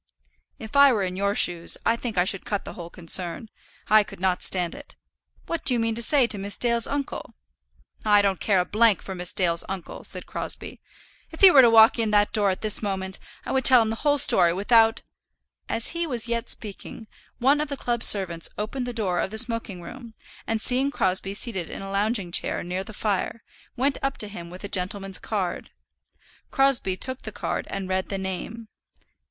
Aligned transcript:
"If 0.57 0.75
I 0.75 0.91
were 0.91 1.03
in 1.03 1.15
your 1.15 1.35
shoes 1.35 1.77
I 1.85 1.95
think 1.95 2.17
I 2.17 2.25
should 2.25 2.43
cut 2.43 2.65
the 2.65 2.73
whole 2.73 2.89
concern. 2.89 3.49
I 3.87 4.01
could 4.03 4.19
not 4.19 4.41
stand 4.41 4.73
it. 4.73 4.95
What 5.45 5.63
do 5.63 5.75
you 5.75 5.79
mean 5.79 5.93
to 5.93 6.01
say 6.01 6.25
to 6.25 6.39
Miss 6.39 6.57
Dale's 6.57 6.87
uncle?" 6.87 7.35
"I 8.03 8.23
don't 8.23 8.39
care 8.39 8.59
a 8.67 8.95
for 8.95 9.13
Miss 9.13 9.31
Dale's 9.31 9.63
uncle," 9.69 10.03
said 10.03 10.25
Crosbie. 10.25 10.81
"If 11.29 11.41
he 11.41 11.51
were 11.51 11.61
to 11.61 11.69
walk 11.69 11.99
in 11.99 12.09
at 12.15 12.17
that 12.17 12.33
door 12.33 12.55
this 12.55 12.81
moment, 12.81 13.19
I 13.45 13.51
would 13.51 13.63
tell 13.63 13.79
him 13.79 13.91
the 13.91 13.97
whole 13.97 14.17
story, 14.17 14.53
without" 14.53 15.03
As 15.69 15.89
he 15.89 16.07
was 16.07 16.27
yet 16.27 16.49
speaking, 16.49 17.05
one 17.37 17.61
of 17.61 17.67
the 17.69 17.77
club 17.77 18.01
servants 18.01 18.49
opened 18.57 18.87
the 18.87 18.93
door 18.93 19.19
of 19.19 19.29
the 19.29 19.37
smoking 19.37 19.83
room, 19.83 20.15
and 20.47 20.59
seeing 20.59 20.89
Crosbie 20.89 21.35
seated 21.35 21.69
in 21.69 21.83
a 21.83 21.91
lounging 21.91 22.31
chair 22.31 22.63
near 22.63 22.83
the 22.83 22.91
fire, 22.91 23.43
went 23.77 23.99
up 24.01 24.17
to 24.17 24.27
him 24.27 24.49
with 24.49 24.63
a 24.63 24.67
gentleman's 24.67 25.19
card. 25.19 25.69
Crosbie 26.49 26.97
took 26.97 27.21
the 27.21 27.31
card 27.31 27.67
and 27.69 27.87
read 27.87 28.09
the 28.09 28.17
name. 28.17 28.67